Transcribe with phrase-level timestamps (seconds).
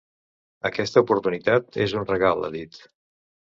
[0.69, 2.83] Aquesta oportunitat és un regal, ha dit.